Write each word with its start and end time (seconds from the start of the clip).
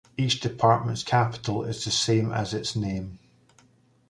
Each 0.17 0.39
department's 0.39 1.03
capital 1.03 1.63
is 1.63 1.85
the 1.85 1.91
same 1.91 2.31
as 2.33 2.55
its 2.55 2.75
name. 2.75 3.19